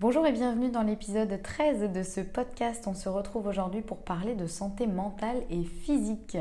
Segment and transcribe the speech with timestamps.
[0.00, 2.86] Bonjour et bienvenue dans l'épisode 13 de ce podcast.
[2.86, 6.38] On se retrouve aujourd'hui pour parler de santé mentale et physique.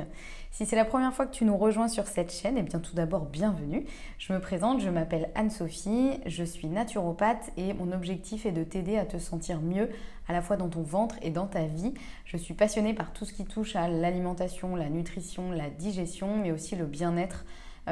[0.50, 2.96] Si c'est la première fois que tu nous rejoins sur cette chaîne, eh bien tout
[2.96, 3.86] d'abord bienvenue.
[4.18, 8.98] Je me présente, je m'appelle Anne-Sophie, je suis naturopathe et mon objectif est de t'aider
[8.98, 9.90] à te sentir mieux
[10.30, 11.94] à la fois dans ton ventre et dans ta vie.
[12.24, 16.54] Je suis passionnée par tout ce qui touche à l'alimentation, la nutrition, la digestion, mais
[16.54, 17.44] aussi le bien-être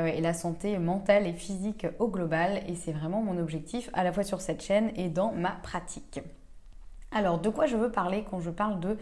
[0.06, 2.62] et la santé mentale et physique au global.
[2.68, 6.22] Et c'est vraiment mon objectif à la fois sur cette chaîne et dans ma pratique.
[7.12, 8.98] Alors, de quoi je veux parler quand je parle de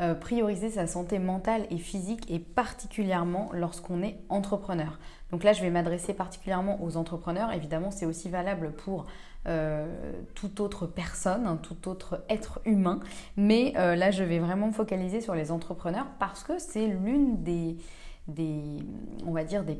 [0.00, 4.98] euh, prioriser sa santé mentale et physique et particulièrement lorsqu'on est entrepreneur?
[5.30, 7.52] Donc là, je vais m'adresser particulièrement aux entrepreneurs.
[7.52, 9.04] Évidemment, c'est aussi valable pour
[9.46, 9.86] euh,
[10.34, 13.00] toute autre personne, hein, tout autre être humain.
[13.36, 17.76] Mais là, je vais vraiment focaliser sur les entrepreneurs parce que c'est l'une des
[18.28, 18.78] des,
[19.26, 19.78] on va dire, des,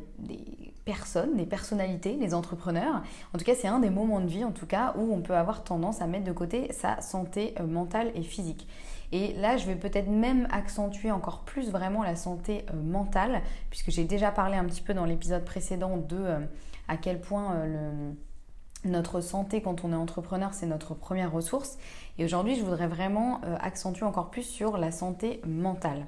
[0.85, 3.03] personnes, des personnalités, des entrepreneurs.
[3.33, 5.37] En tout cas, c'est un des moments de vie, en tout cas, où on peut
[5.37, 8.67] avoir tendance à mettre de côté sa santé euh, mentale et physique.
[9.13, 13.91] Et là, je vais peut-être même accentuer encore plus vraiment la santé euh, mentale, puisque
[13.91, 16.39] j'ai déjà parlé un petit peu dans l'épisode précédent de euh,
[16.89, 17.65] à quel point
[18.85, 21.79] notre santé quand on est entrepreneur, c'est notre première ressource.
[22.19, 26.07] Et aujourd'hui, je voudrais vraiment accentuer encore plus sur la santé mentale.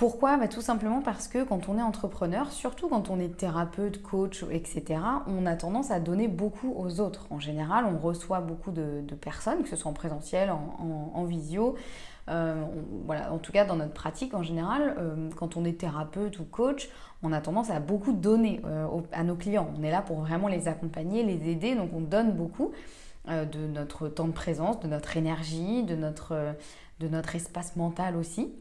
[0.00, 0.38] Pourquoi?
[0.38, 4.46] Bah, Tout simplement parce que quand on est entrepreneur, surtout quand on est thérapeute, coach,
[4.50, 7.26] etc., on a tendance à donner beaucoup aux autres.
[7.28, 11.74] En général, on reçoit beaucoup de, personnes, que ce soit en présentiel, en, visio.
[12.30, 12.64] Euh,
[13.30, 16.88] en tout cas, dans notre pratique en général, euh, quand on est thérapeute ou coach,
[17.22, 19.68] on a tendance à beaucoup donner euh, à nos clients.
[19.78, 22.72] On est là pour vraiment les accompagner, les aider, donc on donne beaucoup
[23.26, 28.54] de notre temps de présence, de notre énergie, de notre espace mental aussi.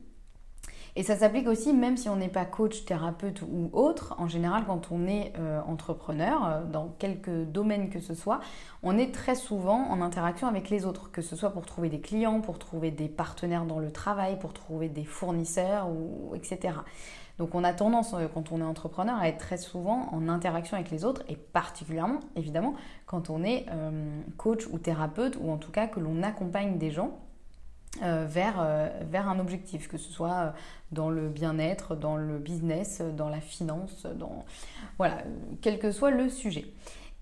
[0.96, 4.16] Et ça s'applique aussi même si on n'est pas coach, thérapeute ou autre.
[4.18, 8.40] En général, quand on est euh, entrepreneur, euh, dans quelque domaine que ce soit,
[8.84, 12.02] on est très souvent en interaction avec les autres, que ce soit pour trouver des
[12.02, 16.74] clients, pour trouver des partenaires dans le travail, pour trouver des fournisseurs, ou, etc.
[17.38, 20.76] Donc on a tendance, euh, quand on est entrepreneur, à être très souvent en interaction
[20.76, 22.74] avec les autres, et particulièrement, évidemment,
[23.06, 23.66] quand on est
[24.38, 27.20] coach ou thérapeute, ou en tout cas que l'on accompagne des gens
[28.04, 30.50] euh, vers, euh, vers un objectif, que ce soit euh,
[30.92, 34.46] dans le bien-être, dans le business, dans la finance, dans
[35.00, 35.24] voilà,
[35.62, 36.66] quel que soit le sujet.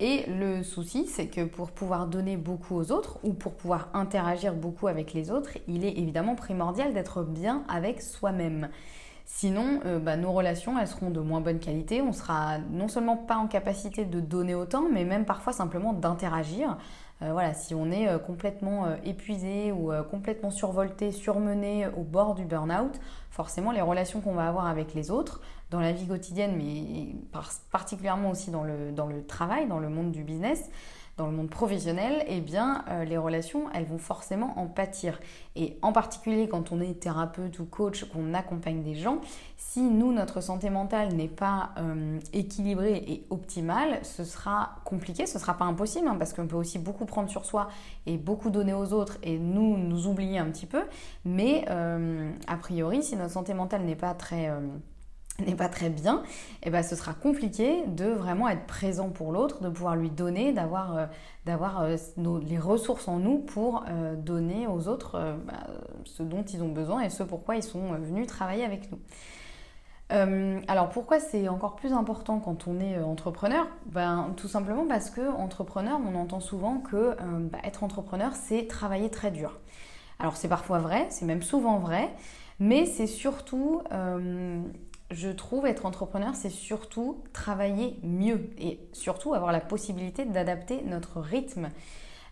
[0.02, 4.54] Et le souci, c'est que pour pouvoir donner beaucoup aux autres ou pour pouvoir interagir
[4.54, 8.68] beaucoup avec les autres, il est évidemment primordial d'être bien avec soi-même.
[9.26, 12.02] Sinon, bah, nos relations, elles seront de moins bonne qualité.
[12.02, 16.78] On sera non seulement pas en capacité de donner autant, mais même parfois simplement d'interagir
[17.22, 22.46] voilà, si on est euh, complètement euh, épuisé ou complètement survolté, surmené au bord du
[22.46, 23.00] burn-out,
[23.32, 27.16] forcément les relations qu'on va avoir avec les autres dans la vie quotidienne, mais
[27.72, 30.70] particulièrement aussi dans le, dans le travail, dans le monde du business,
[31.18, 35.20] dans le monde professionnel, eh bien, euh, les relations, elles vont forcément en pâtir.
[35.56, 39.20] Et en particulier quand on est thérapeute ou coach, qu'on accompagne des gens,
[39.58, 45.40] si nous, notre santé mentale n'est pas euh, équilibrée et optimale, ce sera compliqué, ce
[45.40, 47.68] ne sera pas impossible, hein, parce qu'on peut aussi beaucoup prendre sur soi
[48.06, 50.84] et beaucoup donner aux autres et nous, nous oublier un petit peu.
[51.26, 54.52] Mais euh, a priori, si notre santé mentale n'est pas très
[55.46, 56.24] n'est pas très bien,
[56.64, 60.10] et eh ben ce sera compliqué de vraiment être présent pour l'autre, de pouvoir lui
[60.10, 61.06] donner, d'avoir euh,
[61.46, 61.96] d'avoir euh,
[62.42, 65.68] les ressources en nous pour euh, donner aux autres bah,
[66.06, 69.00] ce dont ils ont besoin et ce pourquoi ils sont venus travailler avec nous.
[70.68, 73.68] alors pourquoi c'est encore plus important quand on est entrepreneur?
[73.86, 77.16] Ben, Tout simplement parce que entrepreneur, on entend souvent que
[77.52, 79.60] bah, être entrepreneur, c'est travailler très dur.
[80.20, 82.10] Alors c'est parfois vrai, c'est même souvent vrai,
[82.60, 83.82] mais c'est surtout
[85.12, 91.22] je trouve être entrepreneur, c'est surtout travailler mieux et surtout avoir la possibilité d'adapter notre
[91.22, 91.70] rythme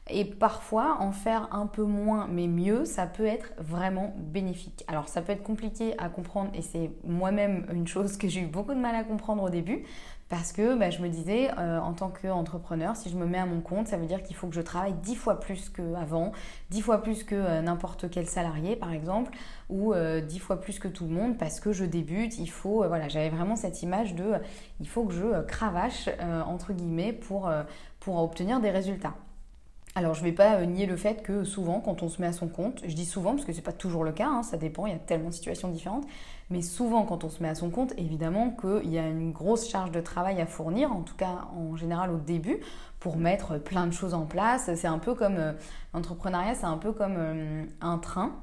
[0.08, 4.84] Et parfois, en faire un peu moins mais mieux, ça peut être vraiment bénéfique.
[4.88, 8.48] Alors ça peut être compliqué à comprendre et c'est moi-même une chose que j'ai eu
[8.48, 9.84] beaucoup de mal à comprendre au début
[10.28, 13.46] parce que bah, je me disais, euh, en tant qu'entrepreneur, si je me mets à
[13.46, 16.32] mon compte, ça veut dire qu'il faut que je travaille dix fois plus qu'avant,
[16.72, 19.32] dix fois plus que euh, n'importe quel salarié par exemple,
[19.70, 22.40] ou euh, dix fois plus que tout le monde parce que je débute.
[22.40, 24.34] Il faut, voilà, j'avais vraiment cette image de,
[24.80, 26.10] il faut que je cravache
[26.48, 27.52] entre guillemets pour,
[28.00, 29.14] pour obtenir des résultats.
[29.98, 32.28] Alors je ne vais pas euh, nier le fait que souvent quand on se met
[32.28, 34.44] à son compte, je dis souvent parce que ce n'est pas toujours le cas, hein,
[34.44, 36.06] ça dépend, il y a tellement de situations différentes,
[36.50, 39.70] mais souvent quand on se met à son compte, évidemment qu'il y a une grosse
[39.70, 42.60] charge de travail à fournir, en tout cas en général au début,
[43.00, 44.70] pour mettre plein de choses en place.
[44.76, 45.54] C'est un peu comme euh,
[45.94, 48.34] l'entrepreneuriat, c'est un peu comme euh, un train.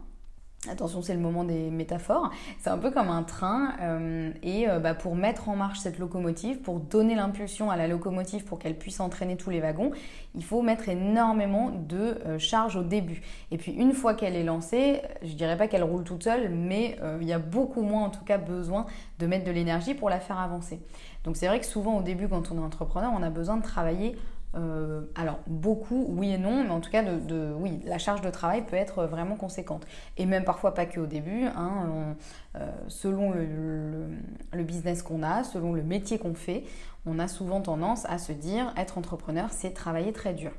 [0.70, 2.30] Attention, c'est le moment des métaphores.
[2.60, 5.98] C'est un peu comme un train euh, et euh, bah, pour mettre en marche cette
[5.98, 9.90] locomotive, pour donner l'impulsion à la locomotive pour qu'elle puisse entraîner tous les wagons,
[10.36, 13.22] il faut mettre énormément de euh, charge au début.
[13.50, 16.96] Et puis une fois qu'elle est lancée, je dirais pas qu'elle roule toute seule, mais
[17.20, 18.86] il y a beaucoup moins en tout cas besoin
[19.18, 20.80] de mettre de l'énergie pour la faire avancer.
[21.24, 23.62] Donc c'est vrai que souvent au début quand on est entrepreneur, on a besoin de
[23.62, 24.16] travailler
[24.54, 28.30] euh, alors beaucoup, oui et non, mais en tout cas, de, oui, la charge de
[28.30, 29.86] travail peut être vraiment conséquente.
[30.16, 32.16] Et même parfois pas que au début, hein,
[32.56, 36.64] euh, selon le, business qu'on a, selon le métier qu'on fait,
[37.06, 40.52] on a souvent tendance à se dire être entrepreneur, c'est travailler très dur.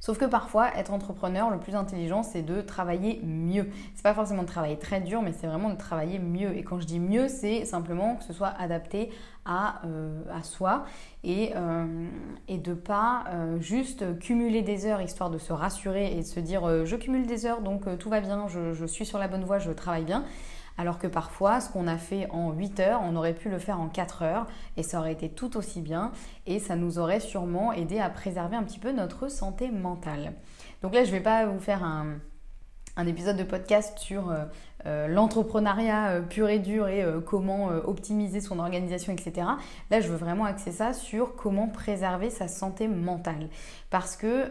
[0.00, 3.68] Sauf que parfois, être entrepreneur, le plus intelligent, c'est de travailler mieux.
[3.94, 6.56] C'est pas forcément de travailler très dur, mais c'est vraiment de travailler mieux.
[6.56, 9.10] Et quand je dis mieux, c'est simplement que ce soit adapté
[9.44, 10.84] à, euh, soi
[11.24, 12.06] et, euh,
[12.48, 16.40] et de pas euh, juste cumuler des heures histoire de se rassurer et de se
[16.40, 19.58] dire je cumule des heures donc tout va bien, je suis sur la bonne voie,
[19.58, 20.24] je travaille bien
[20.78, 23.80] alors que parfois ce qu'on a fait en 8 heures, on aurait pu le faire
[23.80, 24.46] en 4 heures
[24.76, 26.12] et ça aurait été tout aussi bien
[26.46, 30.34] et ça nous aurait sûrement aidé à préserver un petit peu notre santé mentale.
[30.82, 32.18] Donc là, je ne vais pas vous faire un,
[33.06, 34.44] épisode de podcast sur euh,
[34.84, 39.46] euh, l'entrepreneuriat euh, pur et dur et comment optimiser son organisation, etc.
[39.90, 43.48] Là, je veux vraiment axer ça sur comment préserver sa santé mentale.
[43.90, 44.48] Parce que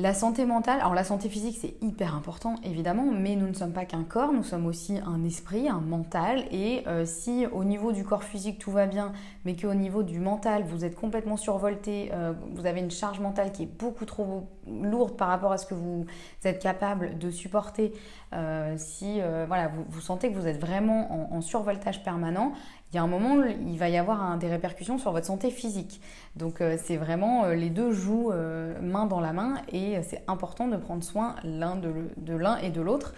[0.00, 3.72] la santé mentale, alors la santé physique c'est hyper important évidemment, mais nous ne sommes
[3.72, 6.44] pas qu'un corps, nous sommes aussi un esprit, un mental.
[6.50, 9.12] Et euh, si au niveau du corps physique tout va bien,
[9.44, 13.52] mais qu'au niveau du mental vous êtes complètement survolté, euh, vous avez une charge mentale
[13.52, 16.06] qui est beaucoup trop lourde par rapport à ce que vous
[16.44, 17.92] êtes capable de supporter,
[18.32, 22.52] euh, si voilà, vous, sentez que vous êtes vraiment en survoltage permanent,
[22.92, 26.00] il y a un moment, il va y avoir des répercussions sur votre santé physique.
[26.34, 30.24] Donc euh, c'est vraiment, euh, les deux jouent euh, main dans la main et c'est
[30.26, 33.14] important de prendre soin l'un de, l'un et de l'autre,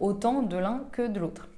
[0.00, 1.48] autant de l'un que de l'autre.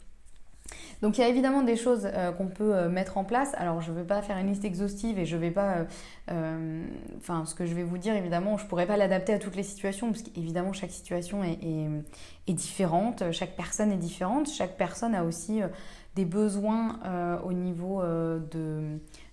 [1.02, 2.08] Donc il y a évidemment des choses
[2.38, 3.54] qu'on peut mettre en place.
[3.56, 5.86] Alors je ne vais pas faire une liste exhaustive et je vais pas...
[6.28, 9.56] Enfin ce que je vais vous dire évidemment, je ne pourrais pas l'adapter à toutes
[9.56, 15.24] les situations parce qu'évidemment chaque situation est, différente, chaque personne est différente, chaque personne a
[15.24, 15.60] aussi
[16.14, 18.38] des besoins euh, au niveau euh,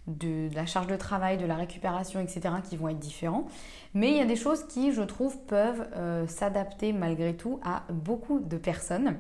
[0.07, 3.47] de, la charge de travail, de la récupération, etc., qui vont être différents.
[3.93, 7.83] Mais il y a des choses qui, je trouve, peuvent euh, s'adapter malgré tout à
[7.91, 9.17] beaucoup de personnes.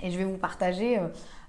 [0.00, 1.00] Et je vais vous partager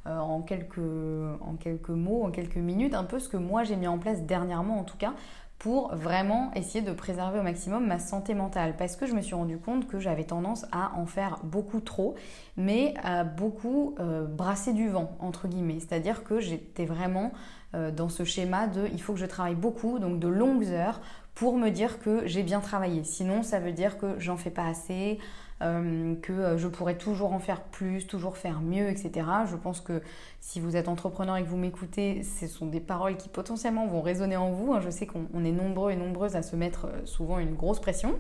[0.06, 3.86] en, quelques, en quelques mots, en quelques minutes, un peu ce que moi j'ai mis
[3.86, 5.14] en place dernièrement en tout cas
[5.60, 8.76] pour vraiment essayer de préserver au maximum ma santé mentale.
[8.78, 12.16] Parce que je me suis rendu compte que j'avais tendance à en faire beaucoup trop
[12.56, 15.80] mais à beaucoup euh, brasser du vent entre guillemets.
[15.82, 17.34] C'est à dire que j'étais vraiment
[17.76, 21.02] euh, dans ce schéma de il faut que je travaille beaucoup donc de longues heures
[21.36, 23.04] pour me dire que j'ai bien travaillé.
[23.04, 25.20] Sinon ça veut dire que j'en fais pas assez
[25.62, 29.28] euh, que euh, je pourrais toujours en faire plus, toujours faire mieux, etc.
[29.46, 30.02] Je pense que
[30.40, 34.02] si vous êtes entrepreneur et que vous m'écoutez, ce sont des paroles qui potentiellement vont
[34.02, 34.72] résonner en vous.
[34.72, 34.80] Hein.
[34.80, 38.16] Je sais qu'on est nombreux et nombreuses à se mettre euh, souvent une grosse pression.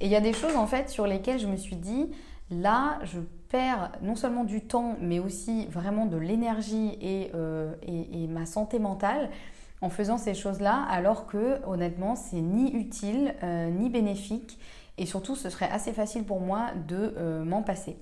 [0.00, 2.10] Et il y a des choses en fait sur lesquelles je me suis dit,
[2.50, 7.30] là, je perds non seulement du temps, mais aussi vraiment de l'énergie et,
[8.28, 9.30] ma santé mentale
[9.80, 13.34] en faisant ces choses-là, alors que honnêtement, c'est ni utile
[13.78, 14.58] ni bénéfique
[14.98, 17.96] et surtout ce serait assez facile pour moi de euh, m'en passer.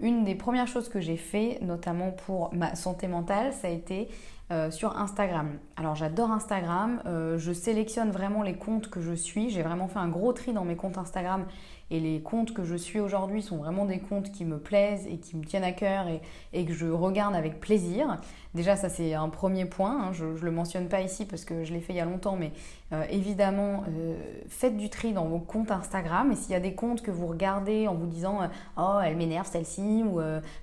[0.00, 4.08] Une des premières choses que j'ai fait, notamment pour ma santé mentale, ça a été
[4.50, 5.58] euh, sur Instagram.
[5.76, 10.00] Alors j'adore Instagram, euh, je sélectionne vraiment les comptes que je suis, j'ai vraiment fait
[10.00, 11.46] un gros tri dans mes comptes Instagram
[11.92, 15.18] et les comptes que je suis aujourd'hui sont vraiment des comptes qui me plaisent et
[15.18, 16.06] qui me tiennent à cœur
[16.52, 18.18] et, que je regarde avec plaisir.
[18.54, 20.08] Déjà, ça c'est un premier point.
[20.08, 20.12] Hein.
[20.14, 22.36] Je ne le mentionne pas ici parce que je l'ai fait il y a longtemps,
[22.36, 22.52] mais
[22.94, 24.16] euh, évidemment, euh,
[24.48, 26.32] faites du tri dans vos comptes Instagram.
[26.32, 28.46] Et s'il y a des comptes que vous regardez en vous disant euh,
[28.78, 30.18] Oh, elle m'énerve celle-ci, ou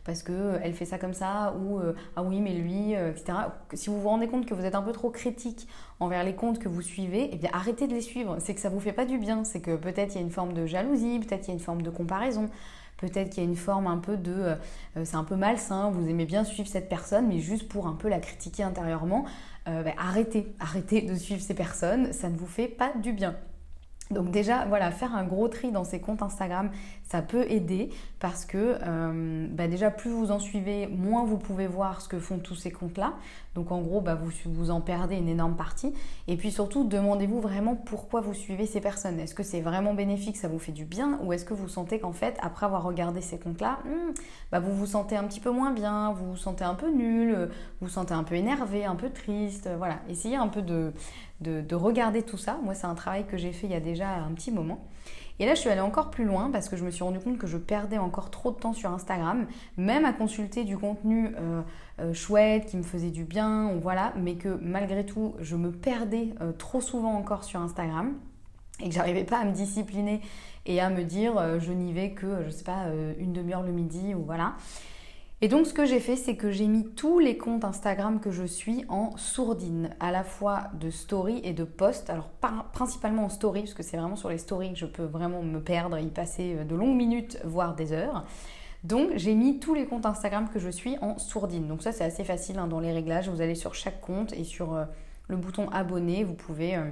[0.06, 1.80] parce qu'elle fait ça comme ça, ou
[2.16, 3.34] Ah oui, mais lui, etc.
[3.74, 5.68] si vous vous rendez compte que vous êtes un peu trop critique
[6.00, 8.38] envers les comptes que vous suivez, eh bien arrêtez de les suivre.
[8.40, 9.44] C'est que ça vous fait pas du bien.
[9.44, 11.60] C'est que peut-être il y a une forme de jalousie, peut-être il y a une
[11.60, 12.50] forme de comparaison.
[12.98, 14.34] Peut-être qu'il y a une forme un peu de...
[14.34, 17.94] Euh, c'est un peu malsain, vous aimez bien suivre cette personne, mais juste pour un
[17.94, 19.26] peu la critiquer intérieurement,
[19.70, 23.36] euh, ben, arrêtez, arrêtez de suivre ces personnes, ça ne vous fait pas du bien.
[24.12, 26.72] Donc déjà, voilà, faire un gros tri dans ces comptes Instagram,
[27.04, 27.90] ça peut aider
[28.20, 32.18] parce que euh, bah déjà plus vous en suivez, moins vous pouvez voir ce que
[32.18, 33.14] font tous ces comptes-là.
[33.54, 35.94] Donc en gros, bah vous, vous en perdez une énorme partie.
[36.28, 39.20] Et puis surtout, demandez-vous vraiment pourquoi vous suivez ces personnes.
[39.20, 41.20] Est-ce que c'est vraiment bénéfique, ça vous fait du bien?
[41.24, 44.14] Ou est-ce que vous sentez qu'en fait, après avoir regardé ces comptes-là, hmm,
[44.52, 47.50] bah vous vous sentez un petit peu moins bien, vous vous sentez un peu nul,
[47.80, 50.94] vous vous sentez un peu énervé, un peu triste Voilà, essayez un peu de,
[51.42, 52.60] de, de regarder tout ça.
[52.64, 54.80] Moi, c'est un travail que j'ai fait il y a déjà un petit moment.
[55.40, 57.38] Et là, je suis allée encore plus loin parce que je me suis rendu compte
[57.38, 61.62] que je perdais encore trop de temps sur Instagram, même à consulter du contenu euh,
[62.02, 66.34] euh, chouette qui me faisait du bien, voilà, mais que malgré tout, je me perdais
[66.42, 68.16] euh, trop souvent encore sur Instagram
[68.82, 70.20] et que j'arrivais pas à me discipliner
[70.66, 72.86] et à me dire je n'y vais que, je sais pas,
[73.18, 74.54] une demi-heure le midi ou voilà.
[75.42, 78.30] Et donc ce que j'ai fait, c'est que j'ai mis tous les comptes Instagram que
[78.30, 82.10] je suis en sourdine, à la fois de story et de post.
[82.10, 82.28] Alors
[82.74, 85.62] principalement en story, parce que c'est vraiment sur les stories que je peux vraiment me
[85.62, 88.26] perdre, y passer euh, de longues minutes, voire des heures.
[88.84, 91.68] Donc j'ai mis tous les comptes Instagram que je suis en sourdine.
[91.70, 93.30] Donc ça c'est assez facile hein, dans les réglages.
[93.30, 94.84] Vous allez sur chaque compte et sur euh,
[95.30, 96.84] le bouton abonner, vous pouvez euh,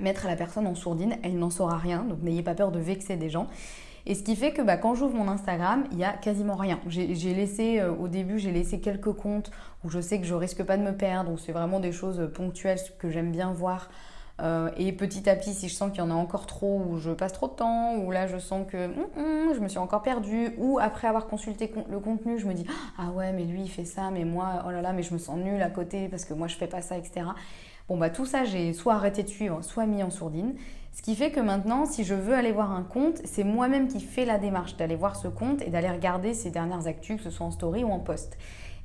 [0.00, 1.16] mettre la personne en sourdine.
[1.22, 3.46] Elle n'en saura rien, donc n'ayez pas peur de vexer des gens.
[4.06, 6.80] Et ce qui fait que bah, quand j'ouvre mon Instagram, il n'y a quasiment rien.
[6.86, 9.50] J'ai laissé, euh, au début, j'ai laissé quelques comptes
[9.84, 12.30] où je sais que je risque pas de me perdre, où c'est vraiment des choses
[12.34, 13.88] ponctuelles que j'aime bien voir.
[14.40, 16.98] Euh, et petit à petit, si je sens qu'il y en a encore trop, ou
[16.98, 19.78] je passe trop de temps, ou là je sens que hum, hum, je me suis
[19.78, 22.64] encore perdue, ou après avoir consulté le contenu, je me dis
[22.98, 25.18] ah ouais mais lui il fait ça, mais moi oh là là mais je me
[25.18, 27.26] sens nulle à côté parce que moi je fais pas ça, etc.
[27.88, 30.54] Bon bah tout ça j'ai soit arrêté de suivre, soit mis en sourdine.
[30.98, 34.00] Ce qui fait que maintenant, si je veux aller voir un compte, c'est moi-même qui
[34.00, 37.30] fais la démarche d'aller voir ce compte et d'aller regarder ses dernières actus, que ce
[37.30, 38.36] soit en story ou en post.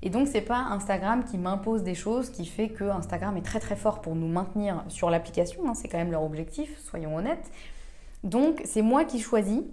[0.03, 3.59] Et donc c'est pas Instagram qui m'impose des choses, qui fait que Instagram est très
[3.59, 7.49] très fort pour nous maintenir sur l'application, hein, c'est quand même leur objectif, soyons honnêtes.
[8.23, 9.63] Donc c'est moi qui choisis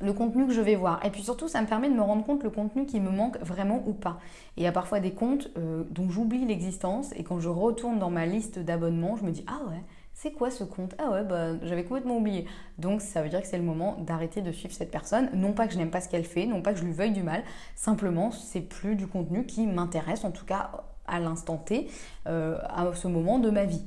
[0.00, 0.98] le contenu que je vais voir.
[1.06, 3.38] Et puis surtout, ça me permet de me rendre compte le contenu qui me manque
[3.38, 4.18] vraiment ou pas.
[4.56, 8.00] Et il y a parfois des comptes euh, dont j'oublie l'existence et quand je retourne
[8.00, 9.84] dans ma liste d'abonnements, je me dis ah ouais,
[10.22, 12.46] c'est quoi ce compte Ah ouais, bah, j'avais complètement oublié.
[12.76, 15.30] Donc ça veut dire que c'est le moment d'arrêter de suivre cette personne.
[15.32, 17.12] Non pas que je n'aime pas ce qu'elle fait, non pas que je lui veuille
[17.12, 17.42] du mal,
[17.74, 20.72] simplement c'est plus du contenu qui m'intéresse, en tout cas
[21.06, 21.88] à l'instant T,
[22.26, 23.82] euh, à ce moment de ma vie.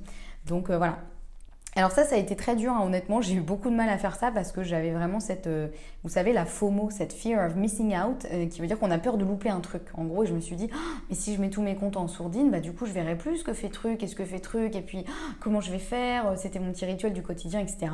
[0.48, 0.98] Donc euh, voilà,
[1.76, 3.22] alors ça, ça a été très dur, hein, honnêtement.
[3.22, 5.70] J'ai eu beaucoup de mal à faire ça parce que j'avais vraiment cette, euh,
[6.04, 9.00] vous savez, la FOMO, cette fear of missing out, euh, qui veut dire qu'on a
[9.00, 9.82] peur de louper un truc.
[9.96, 12.08] En gros, je me suis dit, ah, mais si je mets tous mes comptes en
[12.08, 14.40] sourdine, bah du coup, je verrai plus ce que fait truc et ce que fait
[14.40, 16.38] truc, et puis ah, comment je vais faire.
[16.38, 17.88] C'était mon petit rituel du quotidien, etc.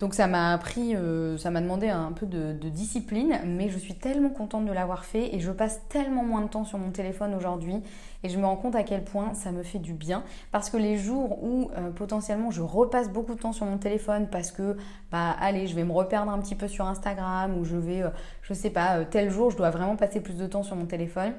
[0.00, 3.94] Donc ça m'a appris, euh, ça m'a demandé un peu de, discipline, mais je suis
[3.94, 7.32] tellement contente de l'avoir fait et je passe tellement moins de temps sur mon téléphone
[7.34, 7.76] aujourd'hui
[8.24, 10.24] et je me rends compte à quel point ça me fait du bien.
[10.50, 14.26] Parce que les jours où euh, potentiellement je repasse beaucoup de temps sur mon téléphone
[14.30, 14.76] parce que
[15.12, 18.10] bah allez je vais me reperdre un petit peu sur Instagram ou je vais euh,
[18.42, 21.34] je sais pas tel jour je dois vraiment passer plus de temps sur mon téléphone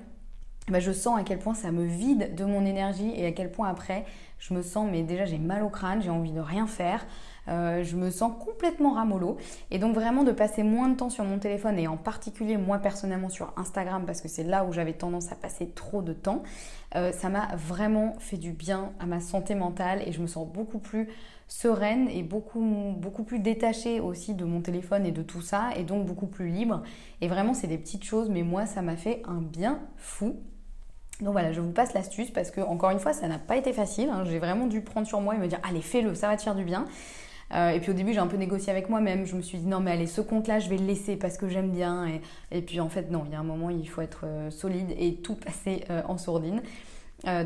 [0.69, 3.51] bah, je sens à quel point ça me vide de mon énergie et à quel
[3.51, 4.05] point après
[4.39, 7.05] je me sens mais déjà j'ai mal au crâne j'ai envie de rien faire
[7.47, 9.37] euh, je me sens complètement ramollo.
[9.71, 12.79] Et donc vraiment de passer moins de temps sur mon téléphone et en particulier moi
[12.79, 16.43] personnellement sur Instagram parce que c'est là où j'avais tendance à passer trop de temps,
[16.95, 20.47] euh, ça m'a vraiment fait du bien à ma santé mentale et je me sens
[20.47, 21.09] beaucoup plus
[21.47, 25.83] sereine et beaucoup, beaucoup plus détachée aussi de mon téléphone et de tout ça et
[25.83, 26.81] donc beaucoup plus libre.
[27.21, 30.37] Et vraiment c'est des petites choses mais moi ça m'a fait un bien fou.
[31.21, 33.71] Donc voilà, je vous passe l'astuce parce que encore une fois, ça n'a pas été
[33.71, 34.09] facile.
[34.09, 34.25] Hein.
[34.25, 36.55] J'ai vraiment dû prendre sur moi et me dire allez fais-le, ça va te faire
[36.55, 36.85] du bien.
[37.53, 39.25] Euh, et puis au début, j'ai un peu négocié avec moi-même.
[39.25, 41.47] Je me suis dit non, mais allez, ce compte-là, je vais le laisser parce que
[41.47, 42.07] j'aime bien.
[42.51, 44.93] Et, puis en fait, non, il y a un moment, il faut être euh, solide
[44.97, 46.61] et tout passer euh, en sourdine.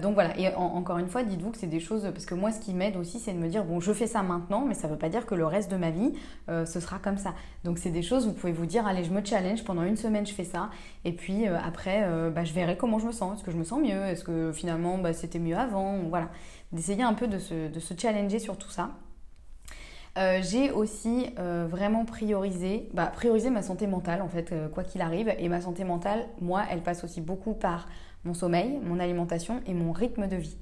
[0.02, 2.60] donc voilà, et encore une fois, dites-vous que c'est des choses, parce que moi ce
[2.60, 4.94] qui m'aide aussi, c'est de me dire, bon, je fais ça maintenant, mais ça ne
[4.94, 6.12] veut pas dire que le reste de ma vie,
[6.48, 7.34] ce sera comme ça.
[7.64, 10.26] Donc c'est des choses, vous pouvez vous dire, allez, je me challenge, pendant une semaine
[10.26, 10.70] je fais ça,
[11.06, 13.80] et puis après, bah, je verrai comment je me sens, est-ce que je me sens
[13.80, 16.28] mieux, est-ce que finalement bah, c'était mieux avant, voilà.
[16.74, 18.90] D'essayer un peu de se challenger sur tout ça.
[20.18, 24.84] Euh, j'ai aussi euh, vraiment priorisé, bah, priorisé ma santé mentale en fait, euh, quoi
[24.84, 25.34] qu'il arrive.
[25.38, 27.88] Et ma santé mentale, moi, elle passe aussi beaucoup par
[28.26, 30.58] mon sommeil, mon alimentation et mon rythme de vie.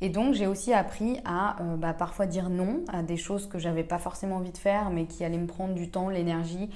[0.00, 3.84] Et donc j'ai aussi appris à bah, parfois dire non à des choses que j'avais
[3.84, 6.70] pas forcément envie de faire, mais qui allaient me prendre du temps, l'énergie,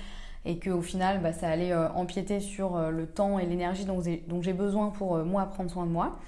[0.45, 4.91] et qu'au final bah, ça allait empiéter sur le temps et l'énergie dont j'ai besoin
[4.91, 6.21] pour moi prendre soin de moi.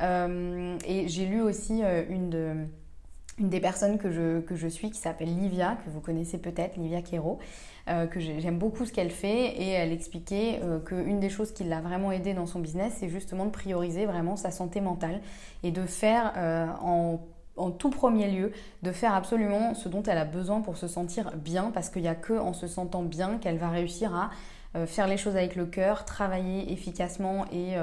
[0.00, 2.54] et j'ai lu aussi une de
[3.38, 6.76] une des personnes que je, que je suis qui s'appelle Livia, que vous connaissez peut-être,
[6.76, 7.38] Livia Quero,
[7.88, 11.64] euh, que j'aime beaucoup ce qu'elle fait et elle expliquait euh, qu'une des choses qui
[11.64, 15.20] l'a vraiment aidée dans son business, c'est justement de prioriser vraiment sa santé mentale
[15.62, 17.20] et de faire euh, en,
[17.56, 18.52] en, tout premier lieu,
[18.82, 22.08] de faire absolument ce dont elle a besoin pour se sentir bien parce qu'il n'y
[22.08, 24.30] a que en se sentant bien qu'elle va réussir à
[24.84, 27.76] faire les choses avec le cœur, travailler efficacement et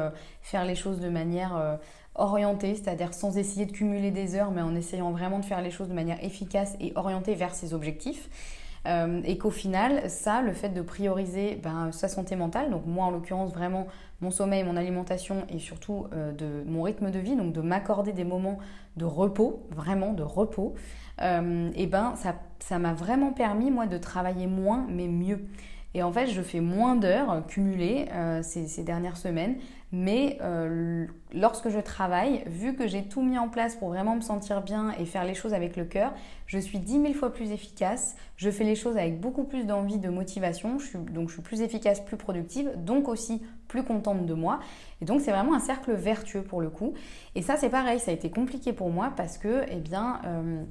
[0.43, 1.79] faire les choses de manière
[2.15, 5.71] orienté, c'est-à-dire sans essayer de cumuler des heures, mais en essayant vraiment de faire les
[5.71, 8.29] choses de manière efficace et orientée vers ses objectifs.
[8.85, 13.05] Euh, et qu'au final, ça, le fait de prioriser ben, sa santé mentale, donc moi
[13.05, 13.87] en l'occurrence vraiment
[14.21, 18.11] mon sommeil, mon alimentation et surtout euh, de mon rythme de vie, donc de m'accorder
[18.11, 18.57] des moments
[18.97, 20.73] de repos, vraiment de repos,
[21.21, 22.15] euh, et ben
[22.59, 25.45] ça m'a vraiment permis moi de travailler moins mais mieux.
[25.95, 28.07] Et en fait, je fais moins d'heures cumulées
[28.41, 29.57] ces, dernières semaines,
[29.93, 34.21] mais euh, lorsque je travaille, vu que j'ai tout mis en place pour vraiment me
[34.21, 36.13] sentir bien et faire les choses avec le cœur,
[36.47, 38.15] je suis dix mille fois plus efficace.
[38.35, 40.77] Je fais les choses avec beaucoup plus d'envie, de motivation.
[41.11, 44.59] donc je suis plus efficace, plus productive, donc aussi plus contente de moi.
[44.99, 46.95] Et donc c'est vraiment un cercle vertueux pour le coup.
[47.35, 50.21] Et ça c'est pareil, ça a été compliqué pour moi parce que, eh bien...
[50.25, 50.63] Euh,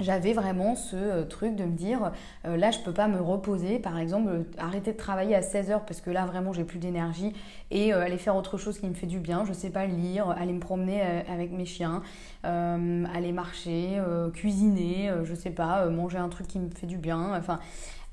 [0.00, 2.10] j'avais vraiment ce euh, truc de me dire
[2.46, 3.78] euh, là je peux pas me reposer.
[3.78, 6.78] Par exemple euh, arrêter de travailler à 16 heures parce que là vraiment j'ai plus
[6.78, 7.32] d'énergie
[7.70, 9.44] et aller faire autre chose qui me fait du bien.
[9.44, 12.02] Je sais pas lire aller me promener avec mes chiens
[12.42, 14.00] aller marcher
[14.32, 17.34] cuisiner je sais pas manger un truc qui me fait du bien.
[17.36, 17.58] Enfin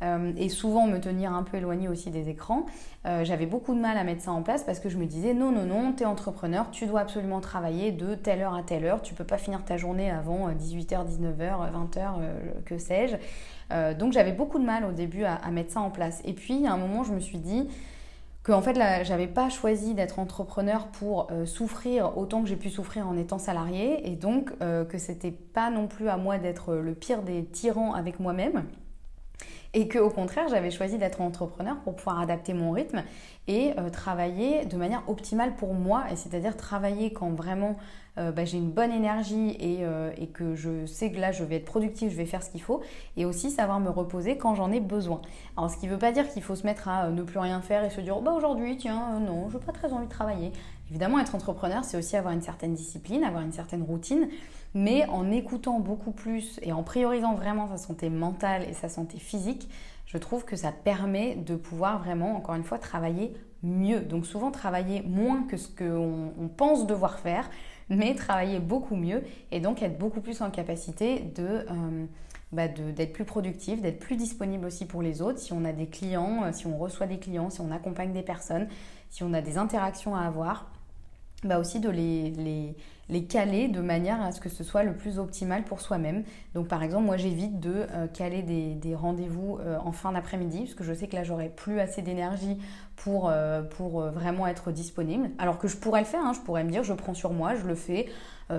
[0.01, 2.65] euh, et souvent me tenir un peu éloignée aussi des écrans.
[3.05, 5.34] Euh, j'avais beaucoup de mal à mettre ça en place parce que je me disais
[5.34, 8.86] non, non, non, tu es entrepreneur, tu dois absolument travailler de telle heure à telle
[8.86, 13.17] heure, tu peux pas finir ta journée avant 18h, 19h, 20h, que sais-je.
[13.72, 16.22] Euh, donc j'avais beaucoup de mal au début à, mettre ça en place.
[16.25, 17.67] Et puis à un moment, je me suis dit
[18.43, 23.08] que en fait j'avais pas choisi d'être entrepreneur pour souffrir autant que j'ai pu souffrir
[23.08, 27.22] en étant salarié et donc que c'était pas non plus à moi d'être le pire
[27.22, 28.63] des tyrans avec moi-même
[29.74, 33.04] et que au contraire j'avais choisi d'être entrepreneur pour pouvoir adapter mon rythme
[33.48, 37.78] et euh, travailler de manière optimale pour moi et c'est-à-dire travailler quand vraiment
[38.18, 41.55] euh, bah, j'ai une bonne énergie euh, et, que je sais que là je vais
[41.55, 42.81] être productive, je vais faire ce qu'il faut
[43.16, 45.22] et aussi savoir me reposer quand j'en ai besoin.
[45.55, 47.62] Alors ce qui ne veut pas dire qu'il faut se mettre à ne plus rien
[47.62, 50.51] faire et se dire bah aujourd'hui tiens non je n'ai pas très envie de travailler.
[50.92, 54.27] Évidemment être entrepreneur c'est aussi avoir une certaine discipline, avoir une certaine routine
[54.74, 59.18] mais en écoutant beaucoup plus et en priorisant vraiment sa santé mentale et sa santé
[59.18, 59.70] physique,
[60.06, 64.00] je trouve que ça permet de pouvoir vraiment, encore une fois, travailler mieux.
[64.01, 67.50] Donc souvent travailler moins que ce qu'on pense devoir faire,
[67.90, 71.66] mais travailler beaucoup mieux et donc être beaucoup plus en capacité de...
[71.70, 72.06] Euh,
[72.54, 75.40] bah d'être plus productif, d'être plus disponible aussi pour les autres.
[75.40, 78.24] Si on a des clients, euh, si on reçoit des clients, si on accompagne des
[78.24, 78.68] personnes,
[79.10, 80.70] si on a des interactions à avoir,
[81.44, 82.75] bah aussi de les, les,
[83.12, 86.24] les caler de manière à ce que ce soit le plus optimal pour soi-même.
[86.56, 90.74] Donc par exemple, moi j'évite de euh, caler des, rendez-vous euh, en fin d'après-midi, parce
[90.75, 92.58] que je sais que là j'aurai plus assez d'énergie
[92.96, 95.30] pour, euh, pour vraiment être disponible.
[95.40, 96.34] Alors que je pourrais le faire, hein.
[96.34, 98.08] je pourrais me dire je prends sur moi, je le fais,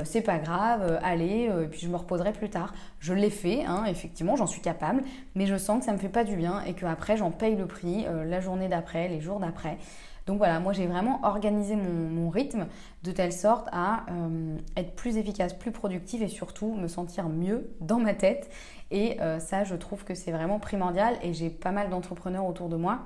[0.04, 2.72] c'est pas grave, allez, et puis je me reposerai plus tard.
[2.98, 5.02] Je l'ai fait, hein, effectivement, j'en suis capable,
[5.34, 7.66] mais je sens que ça me fait pas du bien et qu'après j'en paye le
[7.66, 9.76] prix la journée d'après, les jours d'après.
[10.26, 12.66] Donc voilà, moi j'ai vraiment organisé mon, rythme
[13.02, 17.70] de telle sorte à euh, être plus efficace, plus productive et surtout me sentir mieux
[17.80, 18.48] dans ma tête.
[18.90, 22.68] Et euh, ça, je trouve que c'est vraiment primordial et j'ai pas mal d'entrepreneurs autour
[22.68, 23.00] de moi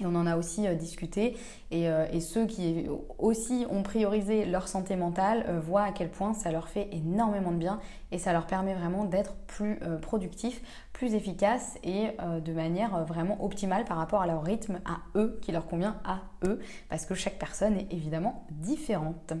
[0.00, 1.36] et on en a aussi euh, discuté.
[1.72, 2.86] Euh, et, ceux qui
[3.18, 7.52] aussi ont priorisé leur santé mentale euh, voient à quel point ça leur fait énormément
[7.52, 7.78] de bien
[8.10, 10.60] et ça leur permet vraiment d'être plus productifs,
[10.92, 12.08] plus efficaces et
[12.44, 16.20] de manière vraiment optimale par rapport à leur rythme à eux, qui leur convient à
[16.44, 19.32] eux, parce que chaque personne est évidemment différente.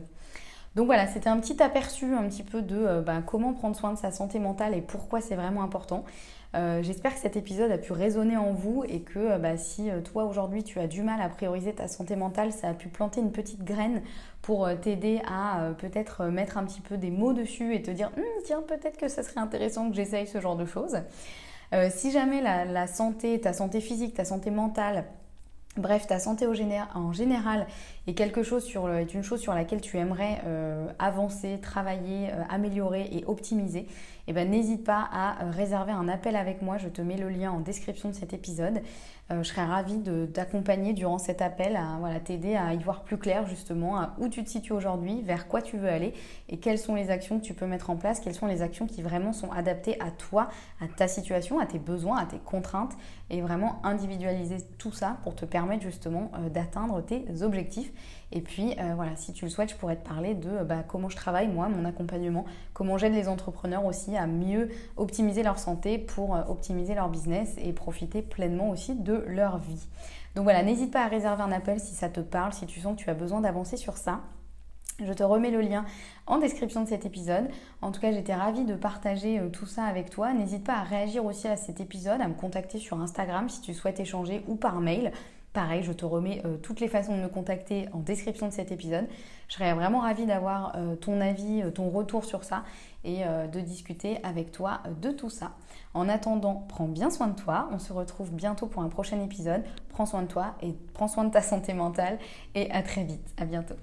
[0.74, 3.98] Donc voilà, c'était un petit aperçu un petit peu de ben, comment prendre soin de
[3.98, 6.04] sa santé mentale et pourquoi c'est vraiment important.
[6.54, 9.90] Euh, j'espère que cet épisode a pu résonner en vous et que euh, bah, si
[9.90, 12.88] euh, toi aujourd'hui tu as du mal à prioriser ta santé mentale, ça a pu
[12.88, 14.02] planter une petite graine
[14.42, 18.24] pour t'aider à peut-être mettre un petit peu des mots dessus et te dire hum,
[18.44, 20.98] tiens peut-être que ça serait intéressant que j'essaye ce genre de choses.
[21.90, 25.04] si jamais la, santé, ta santé physique, ta santé mentale,
[25.76, 27.66] Bref, ta santé en général
[28.06, 30.40] est quelque chose sur est une chose sur laquelle tu aimerais
[30.98, 33.86] avancer, travailler, améliorer et optimiser
[34.28, 36.78] eh ben, n'hésite pas à euh, réserver un appel avec moi.
[36.78, 38.80] Je te mets le lien en description de cet épisode.
[39.30, 43.02] Euh, je serais ravie de t'accompagner durant cet appel, à voilà, t'aider à y voir
[43.02, 46.12] plus clair justement à où tu te situes aujourd'hui, vers quoi tu veux aller
[46.48, 48.86] et quelles sont les actions que tu peux mettre en place, quelles sont les actions
[48.86, 50.48] qui vraiment sont adaptées à toi,
[50.80, 52.92] à ta situation, à tes besoins, à tes contraintes
[53.30, 57.91] et vraiment individualiser tout ça pour te permettre justement euh, d'atteindre tes objectifs
[58.32, 61.16] Et puis voilà, si tu le souhaites, je pourrais te parler de bah, comment je
[61.16, 66.30] travaille moi, mon accompagnement, comment j'aide les entrepreneurs aussi à mieux optimiser leur santé pour
[66.48, 69.86] optimiser leur business et profiter pleinement aussi de leur vie.
[70.34, 72.96] Donc voilà, n'hésite pas à réserver un appel si ça te parle, si tu sens
[72.96, 74.20] que tu as besoin d'avancer sur ça.
[75.04, 75.84] Je te remets le lien
[76.26, 77.48] en description de cet épisode.
[77.80, 80.32] En tout cas, j'étais ravie de partager euh, tout ça avec toi.
[80.32, 83.74] N'hésite pas à réagir aussi à cet épisode, à me contacter sur Instagram si tu
[83.74, 85.12] souhaites échanger ou par mail.
[85.52, 88.72] Pareil, je te remets euh, toutes les façons de me contacter en description de cet
[88.72, 89.06] épisode.
[89.48, 92.64] Je serais vraiment ravie d'avoir euh, ton avis, ton retour sur ça
[93.04, 95.50] et de discuter avec toi de tout ça.
[95.92, 97.68] En attendant, prends bien soin de toi.
[97.72, 99.64] On se retrouve bientôt pour un prochain épisode.
[99.88, 102.20] Prends soin de toi et prends soin de ta santé mentale
[102.54, 103.34] et à très vite.
[103.36, 103.74] À bientôt.